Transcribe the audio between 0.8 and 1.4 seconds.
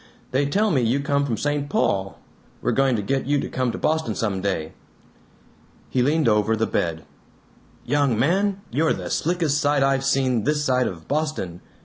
you come from